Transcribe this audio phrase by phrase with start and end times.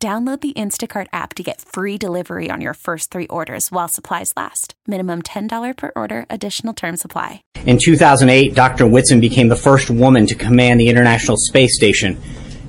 [0.00, 4.32] Download the Instacart app to get free delivery on your first three orders while supplies
[4.36, 4.74] last.
[4.86, 7.42] Minimum $10 per order, additional term supply.
[7.66, 8.86] In 2008, Dr.
[8.86, 12.16] Whitson became the first woman to command the International Space Station.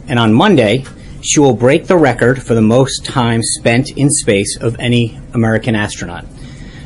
[0.07, 0.85] And on Monday,
[1.21, 5.75] she will break the record for the most time spent in space of any American
[5.75, 6.25] astronaut.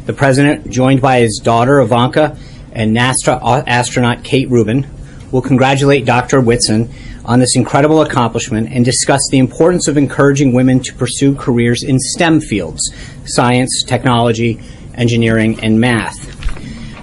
[0.07, 2.37] The president, joined by his daughter Ivanka
[2.73, 4.89] and NASA astronaut Kate Rubin,
[5.33, 6.39] will congratulate Dr.
[6.39, 6.89] Whitson
[7.25, 11.97] on this incredible accomplishment and discuss the importance of encouraging women to pursue careers in
[11.99, 12.93] STEM fields
[13.25, 14.61] science, technology,
[14.93, 16.29] engineering, and math.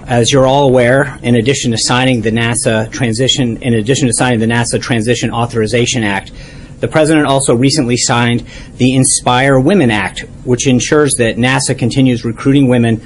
[0.07, 4.39] As you're all aware, in addition to signing the NASA transition, in addition to signing
[4.39, 6.31] the NASA Transition Authorization Act,
[6.79, 8.45] the president also recently signed
[8.77, 13.01] the Inspire Women Act, which ensures that NASA continues recruiting women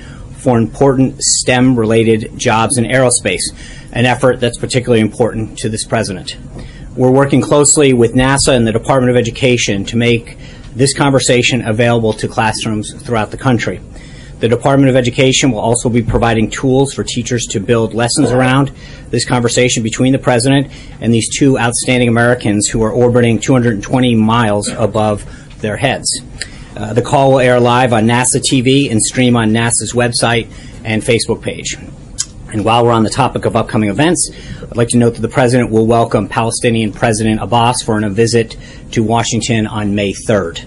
[0.45, 3.41] for important STEM related jobs in aerospace,
[3.93, 6.37] an effort that's particularly important to this president.
[6.95, 10.37] We're working closely with NASA and the Department of Education to make
[10.75, 13.81] this conversation available to classrooms throughout the country.
[14.37, 18.71] The Department of Education will also be providing tools for teachers to build lessons around
[19.09, 20.67] this conversation between the President
[21.02, 25.25] and these two outstanding Americans who are orbiting 220 miles above
[25.59, 26.21] their heads.
[26.75, 30.51] Uh, the call will air live on NASA TV and stream on NASA's website
[30.83, 31.77] and Facebook page.
[32.51, 34.29] And while we're on the topic of upcoming events,
[34.61, 38.57] I'd like to note that the President will welcome Palestinian President Abbas for a visit
[38.91, 40.65] to Washington on May 3rd.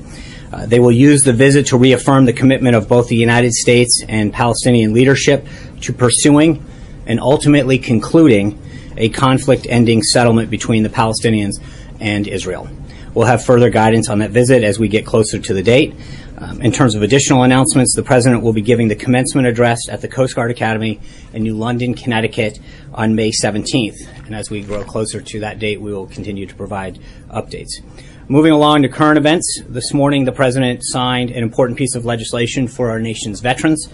[0.51, 4.03] Uh, they will use the visit to reaffirm the commitment of both the United States
[4.09, 5.47] and Palestinian leadership
[5.83, 6.65] to pursuing
[7.07, 8.59] and ultimately concluding
[8.97, 11.61] a conflict ending settlement between the Palestinians
[12.01, 12.67] and Israel.
[13.15, 15.95] We'll have further guidance on that visit as we get closer to the date.
[16.39, 20.03] Um, in terms of additional announcements, the President will be giving the commencement address at
[20.03, 21.01] the Coast Guard Academy
[21.33, 22.61] in New London, Connecticut
[22.95, 24.27] on May 17th.
[24.27, 27.81] And as we grow closer to that date, we will continue to provide updates.
[28.29, 32.69] Moving along to current events, this morning the President signed an important piece of legislation
[32.69, 33.89] for our nation's veterans.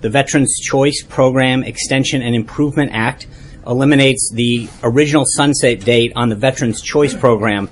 [0.00, 3.28] The Veterans Choice Program Extension and Improvement Act
[3.66, 7.68] eliminates the original sunset date on the Veterans Choice Program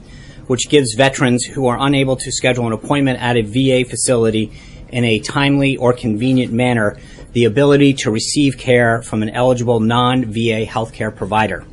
[0.47, 4.53] which gives veterans who are unable to schedule an appointment at a VA facility
[4.89, 6.97] in a timely or convenient manner
[7.33, 11.65] the ability to receive care from an eligible non VA healthcare provider.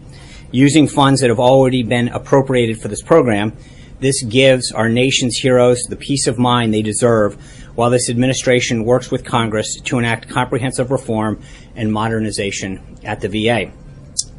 [0.52, 3.54] Using funds that have already been appropriated for this program,
[4.00, 7.36] this gives our nation's heroes the peace of mind they deserve
[7.76, 11.42] while this administration works with Congress to enact comprehensive reform
[11.76, 13.72] and modernization at the VA.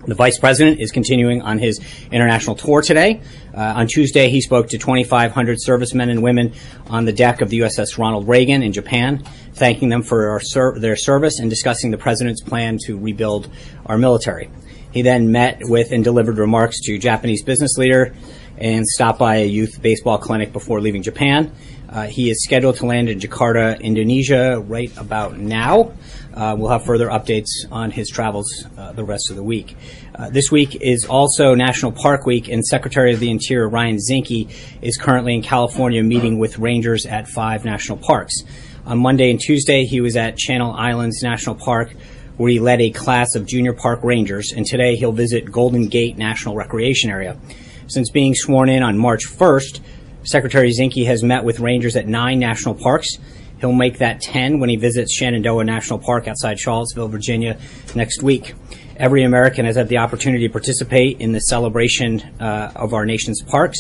[0.07, 1.81] The vice president is continuing on his
[2.13, 3.23] international tour today.
[3.55, 6.53] Uh, on Tuesday, he spoke to 2,500 servicemen and women
[6.89, 10.97] on the deck of the USS Ronald Reagan in Japan, thanking them for ser- their
[10.97, 13.49] service and discussing the president's plan to rebuild
[13.87, 14.51] our military.
[14.93, 18.15] He then met with and delivered remarks to Japanese business leader
[18.59, 21.53] and stop by a youth baseball clinic before leaving Japan.
[21.89, 25.93] Uh, he is scheduled to land in Jakarta, Indonesia, right about now.
[26.35, 29.77] Uh, we'll have further updates on his travels uh, the rest of the week.
[30.13, 34.53] Uh, this week is also National Park Week, and Secretary of the Interior Ryan Zinke
[34.83, 38.43] is currently in California meeting with rangers at five national parks.
[38.87, 41.95] On Monday and Tuesday, he was at Channel Islands National Park,
[42.37, 46.19] where he led a class of junior park rangers, and today he'll visit Golden Gate
[46.19, 47.37] National Recreation Area.
[47.87, 49.81] Since being sworn in on March 1st,
[50.23, 53.19] Secretary Zinke has met with rangers at nine national parks.
[53.61, 57.59] He'll make that 10 when he visits Shenandoah National Park outside Charlottesville, Virginia
[57.95, 58.55] next week.
[58.97, 63.43] Every American has had the opportunity to participate in the celebration uh, of our nation's
[63.43, 63.79] parks.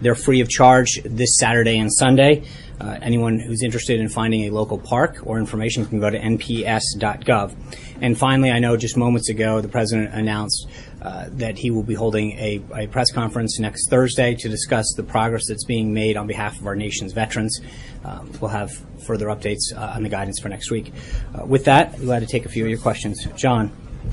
[0.00, 2.44] They're free of charge this Saturday and Sunday.
[2.80, 7.54] Uh, anyone who's interested in finding a local park or information can go to nps.gov.
[8.00, 10.68] And finally, I know just moments ago the president announced
[11.00, 15.02] uh, that he will be holding a, a, press conference next Thursday to discuss the
[15.02, 17.60] progress that's being made on behalf of our nation's veterans.
[18.04, 18.72] Um, we'll have
[19.06, 20.92] further updates uh, on the guidance for next week.
[21.34, 23.26] Uh, with that, we'd like to take a few of your questions.
[23.36, 23.70] John.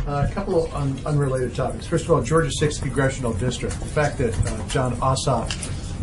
[0.08, 1.86] Uh, a couple of un- unrelated topics.
[1.86, 3.78] First of all, Georgia 6th Congressional District.
[3.80, 5.52] The fact that uh, Jon Ossoff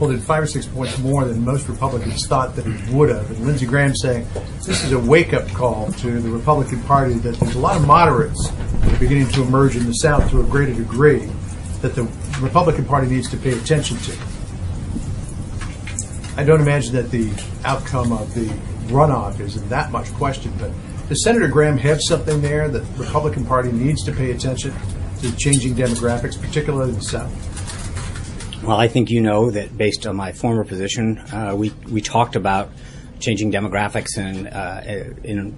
[0.00, 3.30] pulled in five or six points more than most Republicans thought that he would have.
[3.30, 4.26] And Lindsey Graham saying
[4.64, 7.86] this is a wake up call to the Republican Party that there's a lot of
[7.86, 8.50] moderates
[8.98, 11.28] beginning to emerge in the South to a greater degree
[11.82, 12.04] that the
[12.40, 14.16] Republican Party needs to pay attention to.
[16.38, 17.30] I don't imagine that the
[17.66, 18.46] outcome of the
[18.90, 20.70] runoff is in that much question, but
[21.10, 24.72] does Senator Graham have something there that the Republican Party needs to pay attention
[25.20, 27.59] to changing demographics, particularly in the South?
[28.62, 32.36] Well, I think you know that based on my former position, uh, we, we talked
[32.36, 32.70] about
[33.18, 34.82] changing demographics and uh,
[35.24, 35.56] in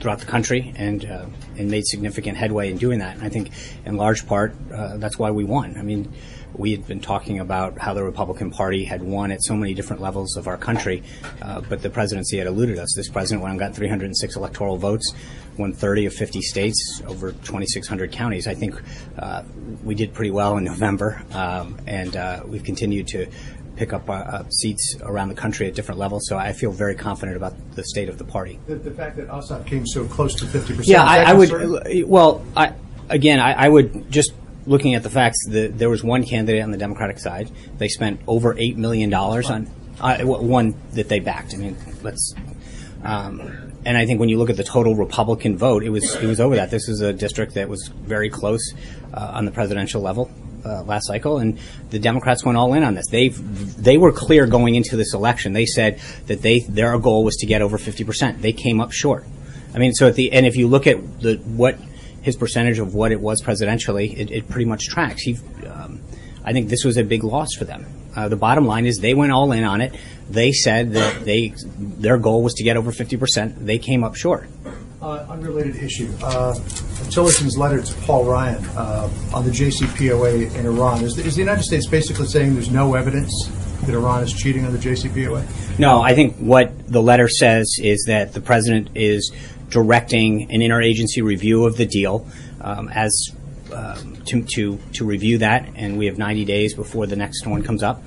[0.00, 1.26] throughout the country and uh,
[1.58, 3.16] and made significant headway in doing that.
[3.16, 3.50] And I think
[3.84, 5.76] in large part uh, that's why we won.
[5.78, 6.12] I mean,
[6.54, 10.02] we had been talking about how the Republican Party had won at so many different
[10.02, 11.02] levels of our country,
[11.42, 12.92] uh, but the presidency had eluded us.
[12.96, 15.12] This president went and got 306 electoral votes,
[15.60, 18.46] won 30 of 50 states, over 2,600 counties.
[18.46, 18.80] I think
[19.18, 19.44] uh,
[19.84, 23.26] we did pretty well in November, um, and uh, we've continued to
[23.76, 26.26] pick up uh, seats around the country at different levels.
[26.28, 28.58] So I feel very confident about the state of the party.
[28.66, 30.86] The, the fact that Ossoff came so close to 50%.
[30.86, 32.06] Yeah, I, I would.
[32.06, 32.74] Well, I,
[33.08, 34.32] again, I, I, would just
[34.66, 35.38] looking at the facts.
[35.48, 37.50] The, there was one candidate on the Democratic side.
[37.78, 39.66] They spent over eight million dollars on
[40.00, 41.54] uh, one that they backed.
[41.54, 42.34] I mean, let's.
[43.02, 43.40] Um,
[43.84, 46.40] and I think when you look at the total Republican vote, it was it was
[46.40, 46.70] over that.
[46.70, 48.74] This is a district that was very close
[49.14, 50.30] uh, on the presidential level
[50.64, 51.58] uh, last cycle, and
[51.90, 53.06] the Democrats went all in on this.
[53.08, 55.52] They they were clear going into this election.
[55.52, 58.42] They said that they their goal was to get over 50 percent.
[58.42, 59.24] They came up short.
[59.74, 61.78] I mean, so at the and if you look at the what
[62.22, 65.22] his percentage of what it was presidentially, it, it pretty much tracks.
[65.22, 66.00] He, um,
[66.44, 67.86] I think this was a big loss for them.
[68.14, 69.94] Uh, the bottom line is they went all in on it.
[70.28, 73.66] They said that they their goal was to get over 50 percent.
[73.66, 74.48] They came up short.
[75.02, 76.12] Uh, unrelated issue.
[76.22, 76.54] Uh,
[77.08, 81.02] Tillerson's letter to Paul Ryan uh, on the JCPOA in Iran.
[81.02, 83.32] Is the, is the United States basically saying there's no evidence
[83.86, 85.78] that Iran is cheating on the JCPOA?
[85.78, 89.32] No, I think what the letter says is that the president is
[89.70, 92.26] directing an interagency review of the deal
[92.60, 93.34] um, as
[93.74, 97.62] um, to, to, to review that, and we have 90 days before the next one
[97.62, 98.02] comes up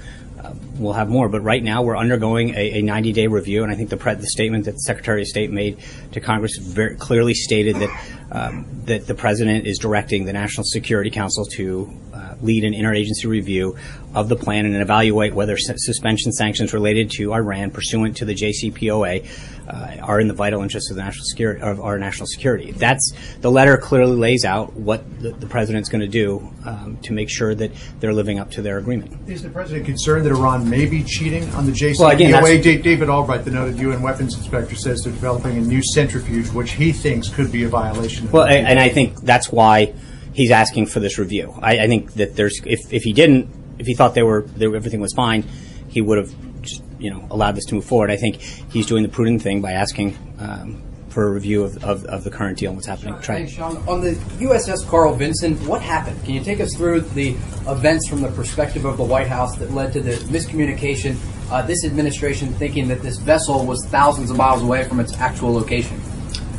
[0.77, 1.30] we'll have more.
[1.30, 4.27] But right now, we're undergoing a, a 90-day review, and I think the, pre- the,
[4.27, 5.80] statement that the Secretary of State made
[6.12, 11.12] to Congress very clearly stated that um, that the president is directing the National Security
[11.12, 13.77] Council to uh, lead an interagency review
[14.15, 19.27] of the plan and evaluate whether suspension sanctions related to Iran pursuant to the JCPOA
[19.68, 22.71] uh, are in the vital interests of the national security of our national security.
[22.71, 27.13] That's the letter clearly lays out what the, the president's going to do um, to
[27.13, 29.29] make sure that they're living up to their agreement.
[29.29, 32.00] Is the president concerned that Iran may be cheating on the JCPOA?
[32.00, 32.09] Well,
[32.45, 36.71] again, David Albright, the noted UN weapons inspector, says they're developing a new centrifuge, which
[36.71, 38.29] he thinks could be a violation.
[38.31, 39.94] well, and I think that's why
[40.33, 41.53] he's asking for this review.
[41.61, 44.67] I, I think that there's if if he didn't if he thought they were, they
[44.67, 45.44] were everything was fine,
[45.89, 48.11] he would have just, you know allowed this to move forward.
[48.11, 50.81] I think he's doing the prudent thing by asking um,
[51.13, 53.13] for a review of, of, of, the current deal and what's happening.
[53.15, 53.36] Sure.
[53.36, 53.77] Thanks, Sean.
[53.88, 56.21] On the USS Carl Vinson, what happened?
[56.25, 57.30] Can you take us through the
[57.68, 61.15] events from the perspective of the White House that led to the miscommunication?
[61.51, 65.54] Uh, this administration thinking that this vessel was thousands of miles away from its actual
[65.54, 66.01] location.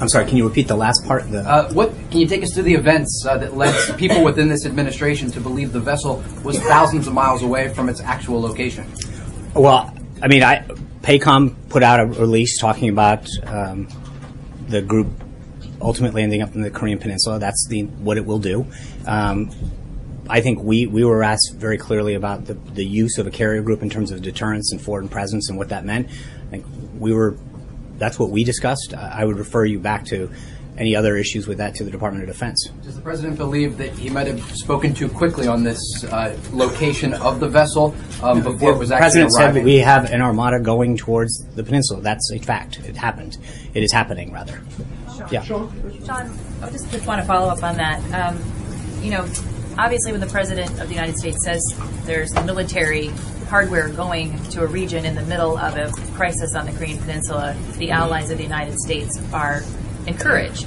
[0.01, 0.27] I'm sorry.
[0.27, 1.31] Can you repeat the last part?
[1.31, 1.93] The uh, what?
[2.11, 5.41] Can you take us through the events uh, that led people within this administration to
[5.41, 8.87] believe the vessel was thousands of miles away from its actual location?
[9.55, 9.93] Well,
[10.23, 10.67] I mean, I,
[11.03, 13.89] PACOM put out a release talking about um,
[14.69, 15.09] the group
[15.81, 17.39] ultimately ending up in the Korean Peninsula.
[17.39, 18.67] That's the what it will do.
[19.07, 19.51] Um,
[20.29, 23.61] I think we, we were asked very clearly about the, the use of a carrier
[23.61, 26.09] group in terms of deterrence and foreign presence and what that meant.
[26.09, 26.67] I think
[26.99, 27.37] we were
[27.99, 28.95] that's what we discussed.
[28.95, 30.31] I would refer you back to
[30.77, 32.71] any other issues with that to the Department of Defense.
[32.83, 37.15] Does the president believe that he might have spoken too quickly on this uh, location
[37.15, 39.63] of the vessel um, before it was actually president arriving?
[39.63, 42.01] said we have an armada going towards the peninsula.
[42.01, 42.81] That's a fact.
[42.81, 43.39] It happened.
[43.73, 44.61] It is happening, rather.
[45.17, 45.43] Sean, yeah.
[45.43, 48.01] Sean, I just, just want to follow up on that.
[48.13, 48.43] Um,
[49.03, 49.23] you know,
[49.79, 51.63] obviously, when the president of the United States says
[52.05, 53.09] there's military
[53.49, 57.57] hardware going to a region in the middle of a crisis on the Korean Peninsula,
[57.77, 59.63] the allies of the United States are
[60.07, 60.65] encouraged.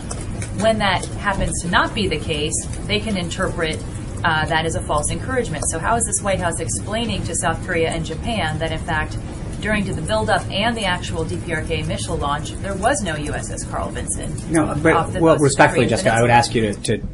[0.62, 2.56] When that happens to not be the case,
[2.88, 3.84] they can interpret
[4.24, 5.64] uh, that as a false encouragement.
[5.70, 9.18] So, how is this White House explaining to South Korea and Japan that, in fact,
[9.62, 14.34] during the buildup and the actual DPRK missile launch, there was no USS Carl Vinson?
[14.52, 17.08] No, but, well, respectfully, Jessica, I would ask you to, to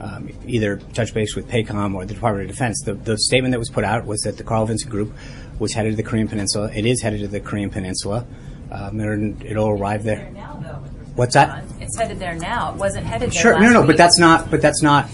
[0.00, 2.82] um, either touch base with PACOM or the Department of Defense.
[2.84, 5.12] The, the statement that was put out was that the Carl Vinson Group
[5.58, 6.70] was headed to the Korean Peninsula.
[6.74, 8.26] It is headed to the Korean Peninsula.
[8.70, 9.00] Um,
[9.42, 10.30] it'll arrive there.
[11.20, 11.64] What's that?
[11.80, 12.72] It's headed there now.
[12.72, 13.42] It wasn't headed there.
[13.42, 13.88] Sure, no, no, week.
[13.88, 14.50] but that's not.
[14.50, 15.06] But that's not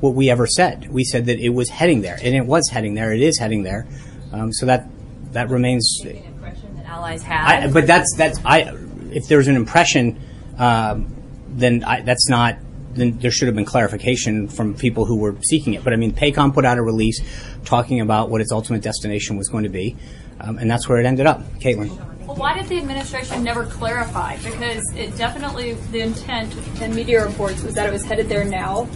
[0.00, 0.92] what we ever said.
[0.92, 3.14] We said that it was heading there, and it was heading there.
[3.14, 3.86] It is heading there.
[4.30, 4.86] Um, so that
[5.32, 6.02] that remains.
[6.04, 7.46] An impression that allies had.
[7.46, 8.76] I, but that's that's I.
[9.10, 10.20] If there's an impression,
[10.58, 11.16] um,
[11.48, 12.58] then I, that's not
[12.92, 15.82] then there should have been clarification from people who were seeking it.
[15.82, 17.22] But I mean, PACOM put out a release
[17.64, 19.96] talking about what its ultimate destination was going to be,
[20.40, 21.42] um, and that's where it ended up.
[21.54, 22.13] Caitlin.
[22.34, 24.38] Well, why did the administration never clarify?
[24.38, 28.88] Because it definitely, the intent in media reports was that it was headed there now,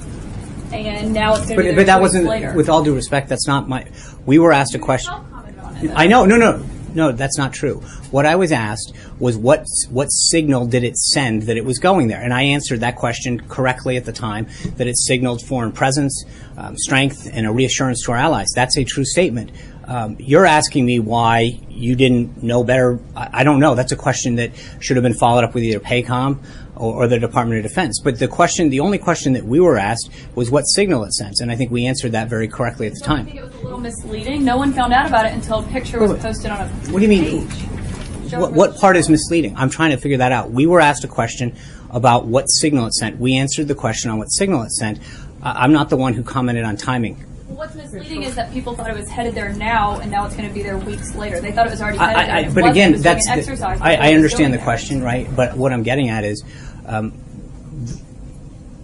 [0.72, 2.52] and now it's going to be But, but that wasn't, later.
[2.54, 3.86] with all due respect, that's not my.
[4.26, 5.12] We were asked a question.
[5.12, 5.92] Trump commented on it.
[5.94, 7.80] I know, no, no, no, that's not true.
[8.10, 12.08] What I was asked was what what signal did it send that it was going
[12.08, 14.48] there, and I answered that question correctly at the time.
[14.78, 16.24] That it signaled foreign presence,
[16.56, 18.48] um, strength, and a reassurance to our allies.
[18.52, 19.52] That's a true statement.
[19.88, 22.98] Um, you're asking me why you didn't know better.
[23.16, 23.74] I, I don't know.
[23.74, 26.44] That's a question that should have been followed up with either PACOM
[26.76, 27.98] or, or the Department of Defense.
[28.04, 31.40] But the question, the only question that we were asked was what signal it sends,
[31.40, 33.24] and I think we answered that very correctly at the I time.
[33.24, 34.44] think it was a little misleading.
[34.44, 37.02] No one found out about it until a picture was posted on a What do
[37.02, 37.48] you mean?
[38.32, 39.56] What, what part is misleading?
[39.56, 40.50] I'm trying to figure that out.
[40.50, 41.56] We were asked a question
[41.88, 43.18] about what signal it sent.
[43.18, 44.98] We answered the question on what signal it sent.
[45.42, 47.24] Uh, I'm not the one who commented on timing.
[47.58, 50.46] What's misleading is that people thought it was headed there now, and now it's going
[50.46, 51.40] to be there weeks later.
[51.40, 52.34] They thought it was already headed I, there.
[52.36, 52.64] I, and but.
[52.66, 54.64] It again, was that's an the- exercise I, I understand going the there.
[54.64, 55.28] question, right?
[55.34, 56.44] But what I'm getting at is,
[56.86, 57.14] um,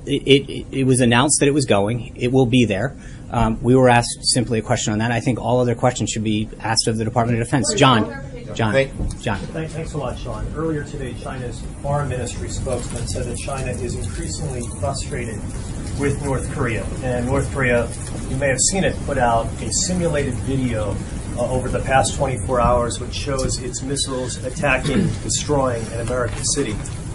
[0.07, 2.17] it, it, it was announced that it was going.
[2.17, 2.97] It will be there.
[3.31, 5.13] Um, we were asked simply a question on that.
[5.13, 7.73] I think all other questions should be asked of the Department of Defense.
[7.75, 8.11] John,
[8.55, 9.39] John, Thank- John.
[9.39, 10.53] Thank- Thanks a lot, Sean.
[10.57, 15.41] Earlier today, China's foreign ministry spokesman said that China is increasingly frustrated
[15.99, 16.85] with North Korea.
[17.03, 17.89] And North Korea,
[18.29, 20.97] you may have seen it, put out a simulated video
[21.37, 26.73] uh, over the past 24 hours which shows its missiles attacking, destroying an American city.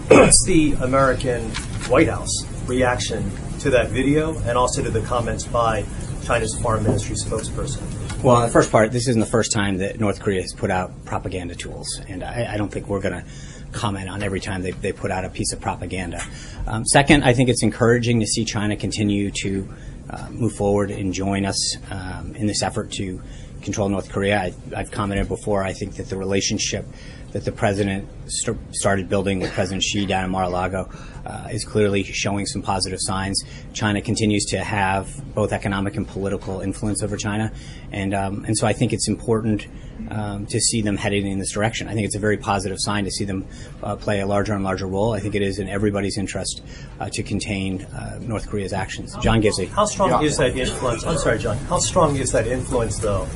[0.08, 1.50] What's the American
[1.88, 5.84] White House reaction to that video and also to the comments by
[6.24, 7.82] China's foreign ministry spokesperson?
[8.22, 11.04] Well, the first part, this isn't the first time that North Korea has put out
[11.06, 13.24] propaganda tools, and I, I don't think we're going to
[13.72, 16.22] comment on every time they, they put out a piece of propaganda.
[16.66, 19.68] Um, second, I think it's encouraging to see China continue to
[20.10, 23.20] uh, move forward and join us um, in this effort to
[23.62, 24.40] control North Korea.
[24.40, 26.86] I, I've commented before, I think that the relationship
[27.32, 30.90] that the president st- started building with President Xi down in Mar-a-Lago
[31.26, 33.42] uh, is clearly showing some positive signs.
[33.72, 37.52] China continues to have both economic and political influence over China,
[37.92, 39.66] and um, and so I think it's important
[40.10, 41.88] um, to see them heading in this direction.
[41.88, 43.46] I think it's a very positive sign to see them
[43.82, 45.12] uh, play a larger and larger role.
[45.12, 46.62] I think it is in everybody's interest
[46.98, 49.14] uh, to contain uh, North Korea's actions.
[49.22, 49.68] John Gizzi.
[49.68, 50.22] How strong Yeah.
[50.22, 51.04] is that influence?
[51.04, 51.56] I'm sorry, John.
[51.68, 53.26] How strong is that influence, though,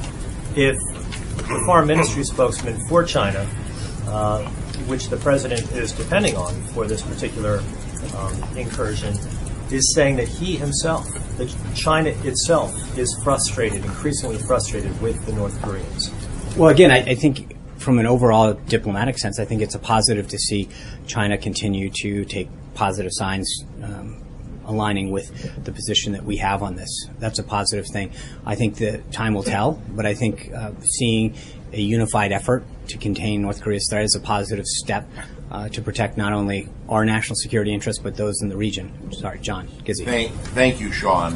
[0.56, 0.76] if
[1.36, 3.46] the foreign ministry spokesman for China,
[4.06, 4.50] uh,
[4.86, 7.62] which the president is depending on for this particular
[8.16, 9.14] um, incursion,
[9.70, 11.06] is saying that he himself,
[11.38, 16.10] that China itself, is frustrated, increasingly frustrated with the North Koreans?
[16.56, 20.28] Well, again, I, I think from an overall diplomatic sense, I think it's a positive
[20.28, 20.68] to see
[21.06, 24.23] China continue to take positive signs um,
[24.66, 27.08] aligning with the position that we have on this.
[27.18, 28.12] That's a positive thing.
[28.44, 31.34] I think that time will tell, but I think uh, seeing
[31.72, 35.08] a unified effort to contain North Korea's threat is a positive step
[35.50, 39.12] uh, to protect not only our national security interests, but those in the region.
[39.12, 40.04] Sorry, John Gizzi.
[40.04, 41.34] Thank, thank you, Sean.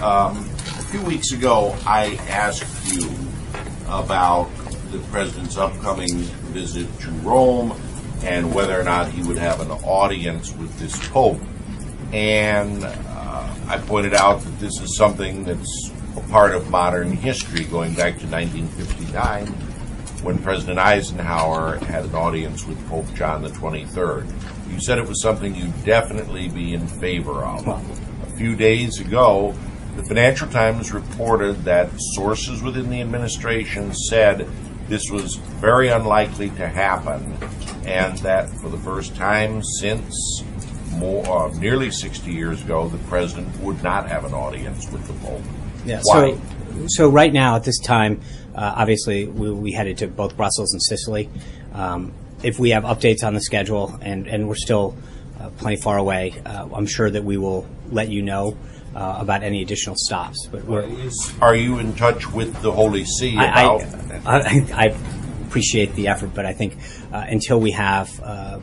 [0.00, 3.08] Um, a few weeks ago, I asked you
[3.86, 4.48] about
[4.92, 6.18] the president's upcoming
[6.52, 7.78] visit to Rome
[8.22, 11.40] and whether or not he would have an audience with this pope.
[12.12, 17.64] And uh, I pointed out that this is something that's a part of modern history,
[17.64, 19.46] going back to 1959,
[20.22, 24.26] when President Eisenhower had an audience with Pope John the 23rd.
[24.70, 27.66] You said it was something you'd definitely be in favor of.
[27.68, 29.54] A few days ago,
[29.96, 34.48] the Financial Times reported that sources within the administration said
[34.88, 37.36] this was very unlikely to happen,
[37.84, 40.42] and that for the first time since
[40.90, 45.12] more, uh, nearly 60 years ago, the president would not have an audience with the
[45.24, 45.42] Pope.
[45.84, 46.00] Yeah.
[46.02, 46.32] Why?
[46.32, 48.20] So, so right now at this time,
[48.54, 51.30] uh, obviously we, we headed to both Brussels and Sicily.
[51.72, 54.96] Um, if we have updates on the schedule, and and we're still
[55.38, 58.56] uh, plenty far away, uh, I'm sure that we will let you know
[58.94, 60.48] uh, about any additional stops.
[60.50, 60.88] But we're,
[61.40, 63.82] Are you in touch with the Holy See I, about?
[64.26, 64.96] I, I, I
[65.46, 66.76] appreciate the effort, but I think
[67.12, 68.60] uh, until we have uh,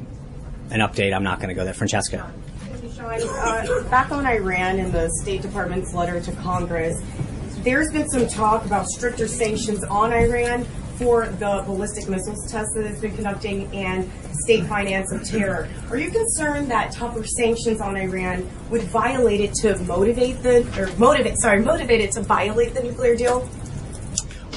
[0.71, 1.73] an update, I'm not going to go there.
[1.73, 2.31] Francesca.
[2.95, 6.99] Sean, uh, back on Iran in the State Department's letter to Congress,
[7.63, 10.65] there's been some talk about stricter sanctions on Iran
[10.97, 14.09] for the ballistic missiles tests that it's been conducting and
[14.43, 15.67] state finance of terror.
[15.89, 20.87] Are you concerned that tougher sanctions on Iran would violate it to motivate the or
[20.97, 23.47] motivate sorry motivate it to violate the nuclear deal?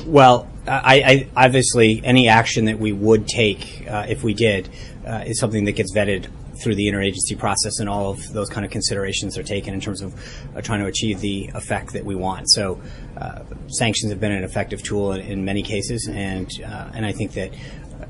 [0.07, 4.69] Well, I, I obviously any action that we would take uh, if we did
[5.07, 6.31] uh, is something that gets vetted
[6.63, 10.03] through the interagency process, and all of those kind of considerations are taken in terms
[10.03, 10.15] of
[10.55, 12.51] uh, trying to achieve the effect that we want.
[12.51, 12.81] So,
[13.17, 17.13] uh, sanctions have been an effective tool in, in many cases, and uh, and I
[17.13, 17.53] think that.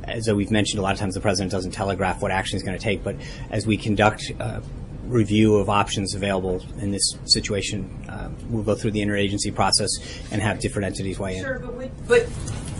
[0.04, 2.78] As we've mentioned, a lot of times the president doesn't telegraph what action he's going
[2.78, 3.16] to take, but
[3.50, 4.60] as we conduct uh,
[5.10, 7.90] review of options available in this situation.
[8.08, 9.90] Uh, we'll go through the interagency process
[10.30, 11.42] and have different entities weigh in.
[11.44, 12.28] Sure, but, would- but,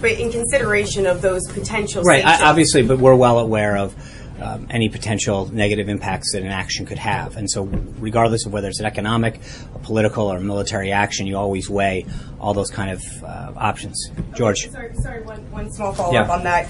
[0.00, 2.25] but in consideration of those potential Right.
[2.25, 3.94] I- obviously, but we're well aware of
[4.40, 7.37] um, any potential negative impacts that an action could have.
[7.37, 7.64] And so,
[7.99, 9.38] regardless of whether it's an economic,
[9.75, 12.06] a political, or military action, you always weigh
[12.40, 14.10] all those kind of uh, options.
[14.34, 14.70] George?
[14.70, 16.32] Sorry, sorry, one, one small follow-up Yeah.
[16.34, 16.66] on that.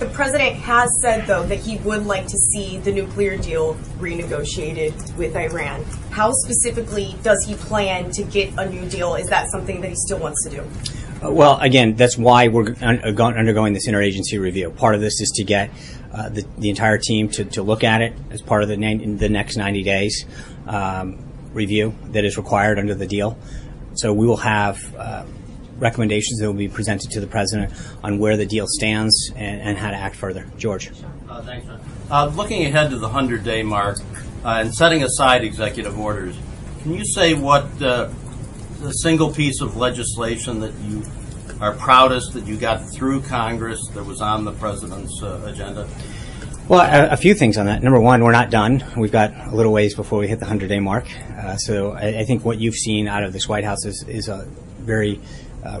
[0.00, 5.14] The president has said, though, that he would like to see the nuclear deal renegotiated
[5.18, 5.84] with Iran.
[6.08, 9.14] How specifically does he plan to get a new deal?
[9.16, 10.60] Is that something that he still wants to do?
[11.22, 14.70] Uh, Well, again, that's why we're uh, undergoing this interagency review.
[14.70, 15.70] Part of this is to get
[16.14, 19.28] uh, the, the entire team to, to look at it as part of the, the
[19.28, 20.24] next 90 days
[20.66, 23.36] um, review that is required under the deal.
[23.96, 25.26] So we will have uh,
[25.80, 27.72] recommendations that will be presented to the president
[28.04, 30.46] on where the deal stands and, and how to act further.
[30.56, 30.90] George.
[31.28, 31.66] Uh, thanks.
[32.10, 33.98] Uh, looking ahead to the 100 day mark
[34.44, 36.36] uh, and setting aside executive orders,
[36.82, 38.08] can you say what uh,
[38.80, 41.02] the single piece of legislation that you
[41.60, 45.88] are proudest that you got through Congress that was on the president's uh, agenda?
[46.68, 47.82] Well, a, a few things on that.
[47.82, 48.84] Number one, we're not done.
[48.96, 51.04] We've got a little ways before we hit the 100 day mark.
[51.36, 54.28] Uh, so I, I think what you've seen out of this White House is, is
[54.28, 54.46] a
[54.78, 55.20] very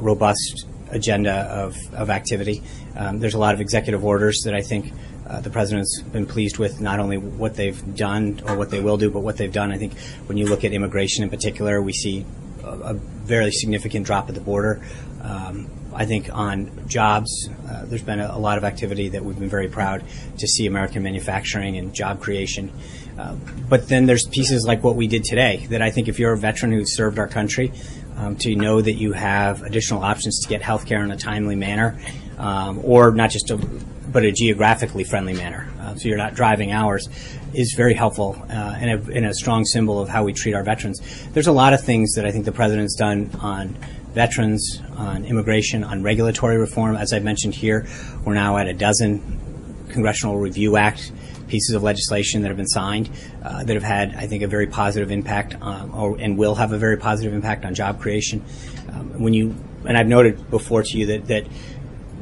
[0.00, 2.62] robust agenda of, of activity.
[2.96, 4.92] Um, there's a lot of executive orders that I think
[5.26, 8.96] uh, the president's been pleased with, not only what they've done or what they will
[8.96, 9.70] do, but what they've done.
[9.70, 9.96] I think
[10.26, 12.26] when you look at immigration in particular, we see
[12.64, 14.82] a, a very significant drop at the border.
[15.22, 19.38] Um, I think on jobs, uh, there's been a, a lot of activity that we've
[19.38, 20.04] been very proud
[20.38, 22.72] to see American manufacturing and job creation.
[23.18, 23.34] Uh,
[23.68, 26.38] but then there's pieces like what we did today that I think if you're a
[26.38, 27.72] veteran who served our country,
[28.16, 31.56] um, to know that you have additional options to get health care in a timely
[31.56, 31.98] manner,
[32.38, 36.72] um, or not just a, but a geographically friendly manner, uh, so you're not driving
[36.72, 37.08] hours,
[37.54, 40.62] is very helpful uh, and, a, and a strong symbol of how we treat our
[40.62, 41.00] veterans.
[41.32, 43.76] There's a lot of things that I think the president's done on
[44.12, 46.96] veterans, on immigration, on regulatory reform.
[46.96, 47.86] As I mentioned here,
[48.24, 49.49] we're now at a dozen
[49.90, 51.12] Congressional Review Act
[51.48, 53.10] pieces of legislation that have been signed
[53.42, 56.72] uh, that have had, I think, a very positive impact um, or, and will have
[56.72, 58.44] a very positive impact on job creation.
[58.88, 61.46] Um, when you and I've noted before to you that, that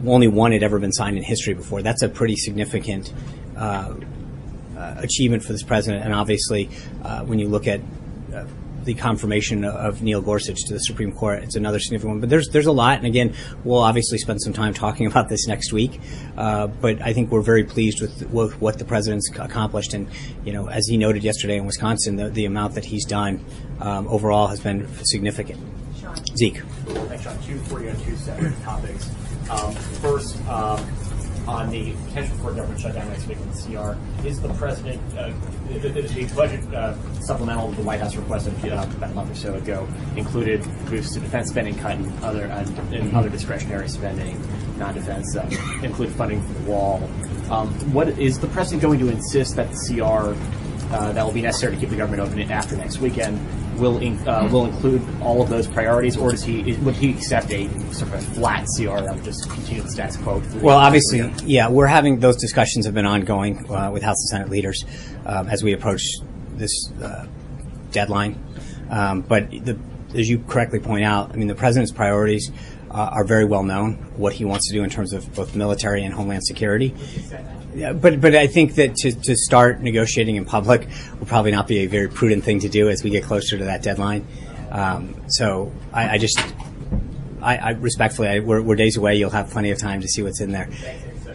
[0.06, 1.82] only one had ever been signed in history before.
[1.82, 3.12] That's a pretty significant
[3.56, 3.94] uh,
[4.76, 6.70] uh, achievement for this president, and obviously,
[7.02, 7.80] uh, when you look at
[8.88, 12.20] the confirmation of Neil Gorsuch to the Supreme Court, it's another significant one.
[12.20, 15.46] But there's there's a lot, and again, we'll obviously spend some time talking about this
[15.46, 16.00] next week.
[16.38, 20.08] Uh, but I think we're very pleased with, with what the president's accomplished, and
[20.42, 23.44] you know, as he noted yesterday in Wisconsin, the, the amount that he's done
[23.80, 25.60] um, overall has been significant.
[26.38, 26.62] Zeke.
[26.62, 27.38] Thanks, Sean.
[27.42, 29.10] Two for you on two separate topics.
[29.50, 30.78] Um, first, um,
[31.48, 35.00] on the potential for a government shutdown next week in the CR, is the president,
[35.16, 35.32] uh,
[35.70, 39.54] the, the, budget uh, supplemental the White House requested uh, about a month or so
[39.54, 44.38] ago included boosts to defense spending, cut and other and, and other discretionary spending,
[44.78, 45.50] non-defense, uh,
[45.82, 47.10] include funding for the wall.
[47.50, 50.36] Um, what is the president going to insist that the CR
[50.94, 53.38] uh, that will be necessary to keep the government open after next weekend
[53.78, 57.50] will in, uh, will include all of those priorities, or does he would he accept
[57.50, 60.42] a sort of a flat CR that would just continue the status quo?
[60.60, 64.50] Well, obviously, yeah, we're having those discussions have been ongoing uh, with House and Senate
[64.50, 64.84] leaders
[65.26, 66.02] um, as we approach
[66.50, 67.26] this uh,
[67.90, 68.44] deadline.
[68.90, 69.78] Um, but the,
[70.14, 72.50] as you correctly point out, I mean, the president's priorities
[72.90, 73.94] uh, are very well known.
[74.16, 76.94] What he wants to do in terms of both military and homeland security.
[77.78, 80.88] Yeah, but but I think that to, to start negotiating in public
[81.20, 83.64] will probably not be a very prudent thing to do as we get closer to
[83.66, 84.26] that deadline.
[84.70, 86.40] Um, so I, I just
[87.40, 89.14] I, I respectfully, I, we're, we're days away.
[89.14, 90.68] You'll have plenty of time to see what's in there.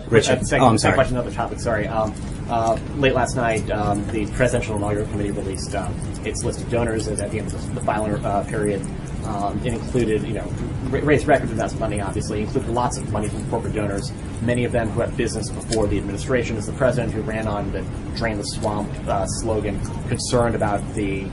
[0.10, 0.96] Richard, Uh, second, oh, I'm sorry.
[0.96, 1.60] question, another topic.
[1.62, 1.88] Sorry.
[1.88, 2.14] Um,
[2.50, 7.08] uh, late last night, um, the Presidential Inaugural Committee released um, its list of donors
[7.08, 8.86] at the end of the, the filing uh, period.
[9.26, 10.46] Um, it included, you know,
[10.90, 12.02] ra- raised records of money.
[12.02, 14.12] Obviously, included lots of money from corporate donors.
[14.42, 16.58] Many of them who had business before the administration.
[16.58, 17.82] As the president who ran on the
[18.16, 21.28] "Drain the Swamp" uh, slogan, concerned about the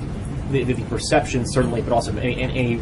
[0.50, 2.80] the, the perception, certainly, but also any, any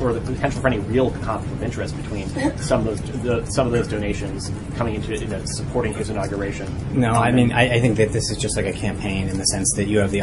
[0.00, 3.66] or the potential for any real conflict of interest between some of those the, some
[3.66, 6.68] of those donations coming into you know, supporting his inauguration.
[6.98, 9.44] No, I mean, I, I think that this is just like a campaign in the
[9.44, 10.20] sense that you have the,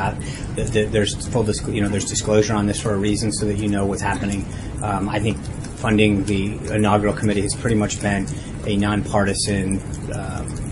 [0.56, 3.46] the, the there's full disclosure, you know, there's disclosure on this for a reason so
[3.46, 4.46] that you know what's happening.
[4.84, 5.38] Um, I think
[5.78, 8.28] funding the inaugural committee has pretty much been
[8.66, 9.82] a nonpartisan
[10.14, 10.65] um,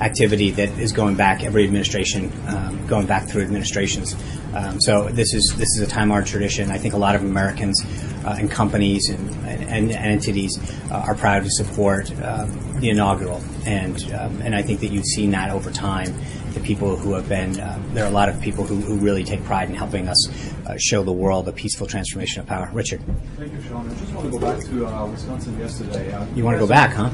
[0.00, 4.14] activity that is going back every administration, um, going back through administrations.
[4.54, 6.70] Um, so this is this is a time-honored tradition.
[6.70, 7.84] I think a lot of Americans
[8.24, 10.58] uh, and companies and, and, and entities
[10.90, 15.06] uh, are proud to support um, the inaugural, and um, and I think that you've
[15.06, 16.14] seen that over time.
[16.54, 19.24] The people who have been uh, there are a lot of people who, who really
[19.24, 22.70] take pride in helping us uh, show the world a peaceful transformation of power.
[22.72, 23.00] Richard,
[23.36, 23.90] Thank you, Sean.
[23.90, 26.12] I just want to go back to uh, Wisconsin yesterday.
[26.12, 27.10] Uh, you want to go back, huh?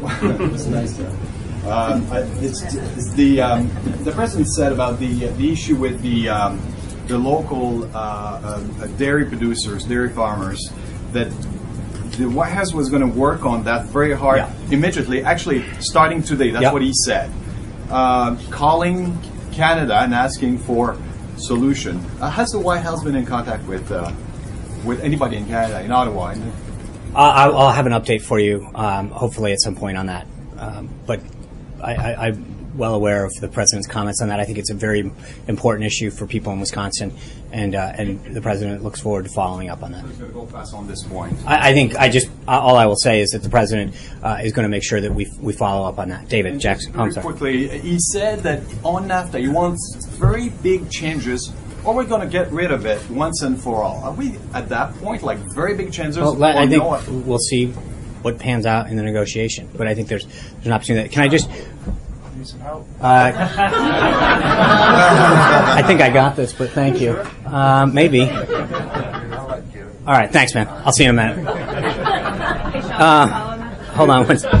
[0.22, 0.96] That's nice.
[1.66, 2.00] Uh,
[2.40, 3.70] it's, it's the um,
[4.04, 6.60] the president said about the the issue with the um,
[7.06, 10.60] the local uh, uh, dairy producers, dairy farmers,
[11.12, 11.30] that
[12.18, 14.50] the White House was going to work on that very hard Yeah.
[14.70, 15.22] immediately.
[15.24, 16.50] Actually, starting today.
[16.50, 16.72] That's Yep.
[16.72, 17.30] what he said.
[17.90, 19.18] Uh, calling
[19.52, 20.96] Canada and asking for
[21.36, 22.00] solution.
[22.20, 24.12] Uh, has the White House been in contact with uh,
[24.84, 26.34] with anybody in Canada, in Ottawa?
[26.34, 30.26] Uh, I'll, I'll have an update for you, um, hopefully at some point on that.
[30.58, 31.20] Um, but
[31.84, 34.40] I, I, I'm well aware of the president's comments on that.
[34.40, 35.10] I think it's a very
[35.46, 37.12] important issue for people in Wisconsin,
[37.52, 40.02] and uh, and the president looks forward to following up on that.
[40.02, 41.36] Going to go fast on this point?
[41.46, 44.52] I, I think I just all I will say is that the president uh, is
[44.52, 46.28] going to make sure that we we follow up on that.
[46.28, 47.26] David Jackson, oh, I'm Very sorry.
[47.26, 51.52] quickly, he said that on NAFTA he wants very big changes,
[51.84, 54.02] or we're going to get rid of it once and for all.
[54.04, 56.18] Are we at that point, like very big changes?
[56.18, 57.00] Well, I think no?
[57.24, 57.72] we'll see
[58.24, 59.68] what pans out in the negotiation.
[59.76, 61.08] But I think there's there's an opportunity.
[61.10, 61.48] Can I just?
[63.00, 63.32] Uh,
[65.76, 67.18] I think I got this, but thank you.
[67.46, 68.22] Um, maybe.
[68.22, 70.68] All right, thanks, man.
[70.68, 71.46] I'll see you in a minute.
[72.96, 73.26] Uh,
[73.94, 74.26] hold on.
[74.26, 74.52] one s- All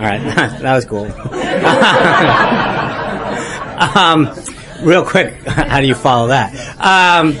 [0.00, 0.20] right,
[0.60, 1.06] that was cool.
[3.96, 4.28] um,
[4.82, 6.52] real quick, how do you follow that?
[6.80, 7.34] Um,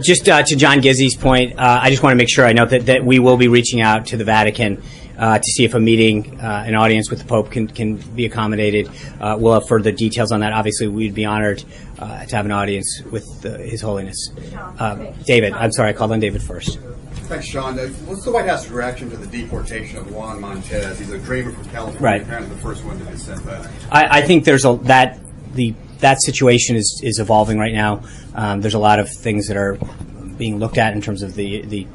[0.00, 2.70] just uh, to John Gizzi's point, uh, I just want to make sure I note
[2.70, 4.82] that, that we will be reaching out to the Vatican
[5.18, 8.26] uh, to see if a meeting, uh, an audience with the Pope can, can be
[8.26, 8.90] accommodated.
[9.20, 10.52] Uh, we'll have further details on that.
[10.52, 11.62] Obviously, we'd be honored
[11.98, 14.30] uh, to have an audience with uh, His Holiness.
[14.56, 16.78] Uh, David, I'm sorry, I called on David first.
[17.28, 17.78] Thanks, Sean.
[17.78, 20.98] What's the White House's reaction to the deportation of Juan Montes?
[20.98, 22.22] He's a dreamer from California, Right.
[22.22, 23.70] apparently the first one to be sent back.
[23.90, 25.20] I, I think there's a that
[25.54, 28.02] the that situation is, is evolving right now.
[28.34, 29.78] Um, there's a lot of things that are
[30.36, 31.86] being looked at in terms of the the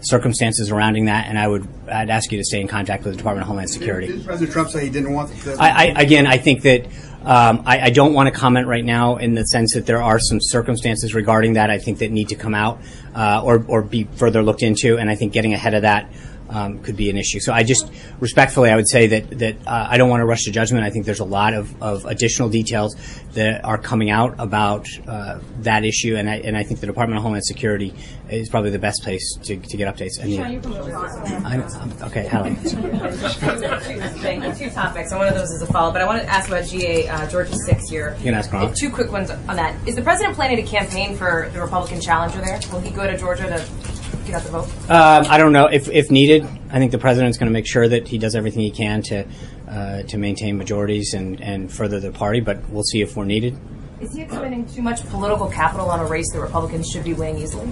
[0.00, 3.18] circumstances surrounding that, and I would I'd ask you to stay in contact with the
[3.18, 4.08] Department of Homeland Security.
[4.08, 5.56] Did President Trump say he didn't want the...
[5.60, 6.86] I, I again, I think that
[7.24, 10.18] um, I, I don't want to comment right now in the sense that there are
[10.18, 12.80] some circumstances regarding that I think that need to come out
[13.14, 16.10] uh, or or be further looked into, and I think getting ahead of that.
[16.52, 17.40] Um, could be an issue.
[17.40, 20.42] So I just respectfully, I would say that that uh, I don't want to rush
[20.44, 20.84] to judgment.
[20.84, 22.94] I think there's a lot of, of additional details
[23.32, 27.16] that are coming out about uh, that issue, and I, and I think the Department
[27.16, 27.94] of Homeland Security
[28.28, 30.18] is probably the best place to, to get updates.
[30.20, 31.46] And Sean, you're from Wisconsin.
[31.46, 32.54] I'm, I'm- okay, Hallie.
[33.52, 34.68] Thank you.
[34.68, 35.90] Two topics, and one of those is a follow.
[35.92, 38.14] But I want to ask about GA uh, Georgia Six here.
[38.18, 38.74] You can ask Ron.
[38.78, 39.74] Two quick ones on that.
[39.88, 42.60] Is the president planning to campaign for the Republican challenger there?
[42.70, 43.91] Will he go to Georgia to
[44.34, 44.90] out the vote?
[44.90, 46.44] Um, I don't know if, if needed.
[46.70, 49.26] I think the president's going to make sure that he does everything he can to
[49.68, 52.40] uh, to maintain majorities and, and further the party.
[52.40, 53.58] But we'll see if we're needed.
[54.00, 57.38] Is he expending too much political capital on a race that Republicans should be winning
[57.38, 57.70] easily?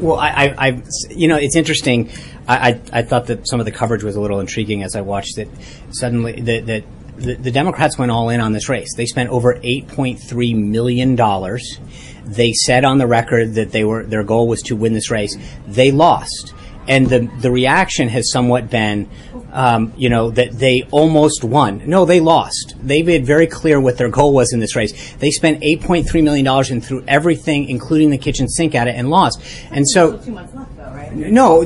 [0.00, 2.10] Well, I, I, I you know, it's interesting.
[2.48, 5.00] I, I, I thought that some of the coverage was a little intriguing as I
[5.00, 5.48] watched it.
[5.90, 6.84] Suddenly, that that
[7.16, 8.94] the, the Democrats went all in on this race.
[8.94, 11.80] They spent over eight point three million dollars.
[12.26, 15.36] They said on the record that they were their goal was to win this race.
[15.66, 16.52] They lost,
[16.88, 19.08] and the the reaction has somewhat been.
[19.52, 21.82] Um, you know that they almost won.
[21.86, 22.74] No, they lost.
[22.82, 25.14] They made very clear what their goal was in this race.
[25.14, 29.08] They spent 8.3 million dollars and threw everything, including the kitchen sink, at it and
[29.08, 29.40] lost.
[29.70, 31.10] And so, Two months left, though, right?
[31.14, 31.62] no,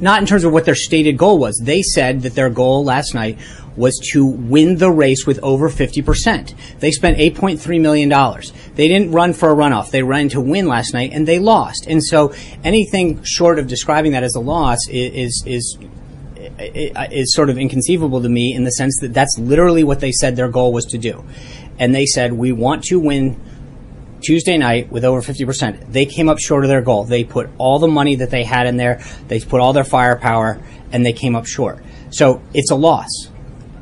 [0.00, 1.60] not in terms of what their stated goal was.
[1.62, 3.38] They said that their goal last night
[3.76, 6.54] was to win the race with over 50%.
[6.80, 8.08] They spent $8.3 million.
[8.74, 9.90] They didn't run for a runoff.
[9.90, 11.86] They ran to win last night and they lost.
[11.86, 12.32] And so
[12.62, 15.78] anything short of describing that as a loss i- is, is,
[16.58, 20.36] is sort of inconceivable to me in the sense that that's literally what they said
[20.36, 21.24] their goal was to do.
[21.78, 23.40] And they said, we want to win
[24.22, 25.92] Tuesday night with over 50%.
[25.92, 27.04] They came up short of their goal.
[27.04, 30.60] They put all the money that they had in there, they put all their firepower,
[30.92, 31.82] and they came up short.
[32.10, 33.08] So it's a loss.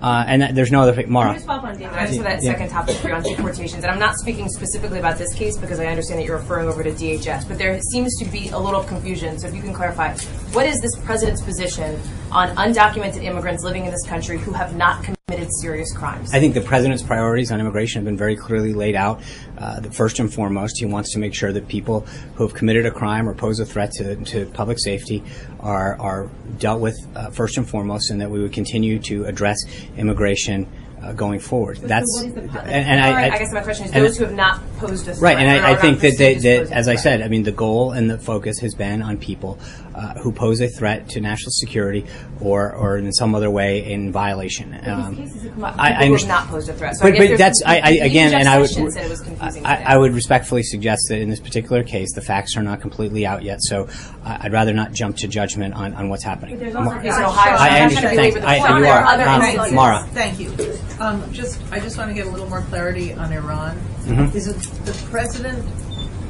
[0.03, 1.07] Uh, and that, there's no other.
[1.07, 1.31] Mara.
[1.33, 1.93] I just follow up on David?
[1.93, 2.53] I just that Yeah.
[2.53, 5.79] second topic for you on deportations, and I'm not speaking specifically about this case because
[5.79, 8.83] I understand that you're referring over to DHS, but there seems to be a little
[8.83, 9.39] confusion.
[9.39, 10.15] So if you can clarify,
[10.53, 12.01] what is this president's position
[12.33, 16.33] on undocumented immigrants living in this country who have not committed serious crimes?
[16.33, 19.21] I think the president's priorities on immigration have been very clearly laid out.
[19.59, 22.01] Uh, first and foremost, he wants to make sure that people
[22.35, 25.23] who have committed a crime or pose a threat to, to public safety
[25.61, 29.59] are, are dealt with uh, first and foremost, and that we would continue to address
[29.97, 30.69] immigration
[31.03, 31.79] uh, going forward.
[31.79, 35.15] That's and, and I, I, guess my question is those who have not posed a
[35.15, 35.23] threat.
[35.23, 37.93] Right, and I, I think that, they, that as I said, I mean, the goal
[37.93, 39.59] and the focus has been on people
[39.95, 42.07] uh, who pose a threat to national security
[42.41, 44.79] or, or in some other way in violation.
[44.87, 45.75] Um, These cases have come up.
[45.79, 46.97] I- I People understand- not posed a threat.
[46.97, 49.05] So but, guess but that's I, I you- you again, and I would just said
[49.07, 49.83] it was confusing I.
[49.95, 53.43] I would respectfully suggest that in this particular case, the facts are not completely out
[53.43, 53.59] yet.
[53.63, 53.89] So
[54.25, 56.59] I'd rather not jump to judgment on, on what's happening.
[56.59, 58.03] there's also Ma- a case in Ohio, I, I'm I not understand.
[58.03, 58.35] trying to Thanks.
[58.35, 58.85] belabor the I, point.
[58.85, 59.75] you are, are other um.
[59.75, 60.07] Mara.
[60.13, 60.53] Thank you.
[61.01, 63.79] Um, just, I just want to get a little more clarity on Iran.
[64.05, 64.35] Mhm.
[64.35, 65.65] Is it the president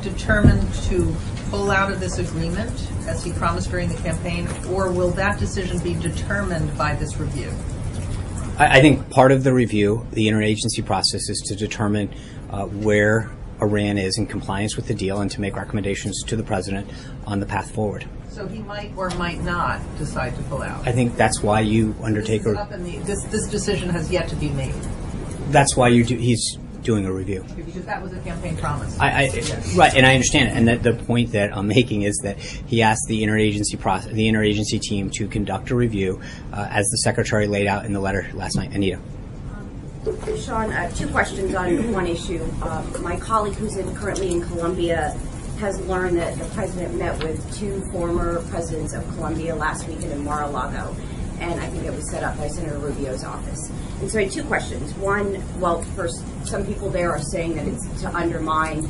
[0.02, 1.14] determined to
[1.50, 2.70] pull out of this agreement,
[3.06, 7.52] as he promised during the campaign, or will that decision be determined by this review?
[8.58, 12.14] I, I think part of the review, the interagency process, is to determine
[12.50, 16.42] uh, where Iran is in compliance with the deal and to make recommendations to the
[16.42, 16.88] president
[17.26, 18.06] on the path forward.
[18.30, 20.86] So he might or might not decide to pull out.
[20.86, 22.60] I think that's why you undertake This a.
[22.60, 24.74] up in the- This, this decision has yet to be made,
[25.50, 26.16] That's why you do.
[26.16, 27.44] He's doing a review.
[27.56, 28.98] because that was a campaign promise.
[28.98, 29.30] I, I,
[29.76, 30.56] right, and I understand it.
[30.56, 34.28] And that the point that I'm making is that he asked the interagency process, the
[34.28, 36.20] interagency team to conduct a review,
[36.52, 38.72] uh, as the secretary laid out in the letter last night.
[38.72, 38.98] Anita.
[40.38, 42.42] Sean, uh, two questions on one issue.
[42.62, 45.14] Uh, my colleague who's in, currently in Colombia
[45.58, 50.24] has learned that the president met with two former presidents of Colombia last weekend in
[50.24, 50.96] Mar-a-Lago,
[51.40, 53.70] and I think it was set up by Senator Rubio's office.
[54.00, 54.94] And so I had two questions.
[54.94, 58.86] One, well, first, some people there are saying that it's to undermine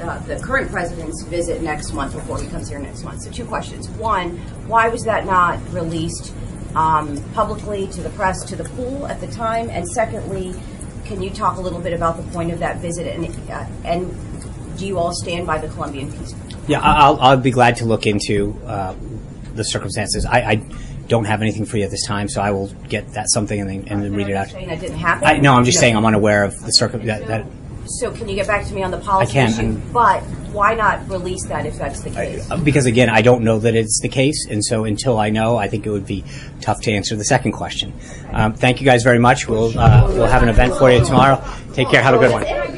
[0.00, 3.22] uh, the current president's visit next month before he comes here next month.
[3.22, 3.88] So two questions.
[3.90, 6.32] One, why was that not released
[6.74, 9.68] um, publicly to the press, to the pool at the time?
[9.70, 10.54] And secondly,
[11.04, 14.14] can you talk a little bit about the point of that visit and, uh, and
[14.78, 16.34] do you all stand by the Colombian peace?
[16.68, 18.94] Yeah, I'll, I'll be glad to look into uh,
[19.54, 20.24] the circumstances.
[20.24, 20.62] I, I
[21.08, 23.68] don't have anything for you at this time, so I will get that something and
[23.68, 24.48] then, and then read it out.
[24.48, 25.26] Saying that didn't happen?
[25.26, 27.46] I, no, I'm just saying I'm unaware of the circum that, that
[27.86, 29.60] So can you get back to me on the policy can, issue?
[29.60, 30.20] I'm- But
[30.52, 32.48] why not release that if that's the case?
[32.62, 35.68] because again, I don't know that it's the case, and so until I know, I
[35.68, 36.24] think it would be
[36.60, 37.92] tough to answer the second question.
[38.32, 39.48] Um, thank you guys very much.
[39.48, 41.42] We'll uh, we'll have an event for you tomorrow.
[41.74, 42.02] Take care.
[42.02, 42.77] Have a good one.